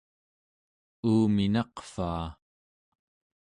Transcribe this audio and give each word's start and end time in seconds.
uuminaqvaa! 1.11 2.25